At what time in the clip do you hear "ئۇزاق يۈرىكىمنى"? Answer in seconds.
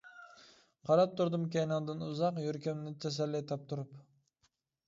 2.07-2.97